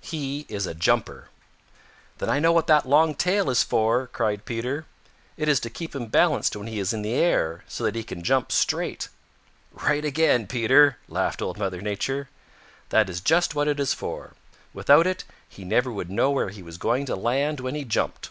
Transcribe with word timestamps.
"He 0.00 0.44
is 0.48 0.66
a 0.66 0.74
jumper." 0.74 1.28
"Then 2.18 2.28
I 2.28 2.40
know 2.40 2.50
what 2.50 2.66
that 2.66 2.84
long 2.84 3.14
tail 3.14 3.48
is 3.48 3.62
for," 3.62 4.08
cried 4.08 4.44
Peter. 4.44 4.86
"It 5.36 5.48
is 5.48 5.60
to 5.60 5.70
keep 5.70 5.94
him 5.94 6.06
balanced 6.06 6.56
when 6.56 6.66
he 6.66 6.80
is 6.80 6.92
in 6.92 7.02
the 7.02 7.12
air 7.14 7.62
so 7.68 7.84
that 7.84 7.94
he 7.94 8.02
can 8.02 8.24
jump 8.24 8.50
straight." 8.50 9.06
"Right 9.70 10.04
again, 10.04 10.48
Peter," 10.48 10.96
laughed 11.06 11.40
Old 11.40 11.58
Mother 11.58 11.80
Nature. 11.80 12.28
"That 12.88 13.08
is 13.08 13.20
just 13.20 13.54
what 13.54 13.68
it 13.68 13.78
is 13.78 13.94
for. 13.94 14.32
Without 14.72 15.06
it, 15.06 15.22
he 15.48 15.64
never 15.64 15.92
would 15.92 16.10
know 16.10 16.32
where 16.32 16.48
he 16.48 16.60
was 16.64 16.76
going 16.76 17.06
to 17.06 17.14
land 17.14 17.60
when 17.60 17.76
he 17.76 17.84
jumped. 17.84 18.30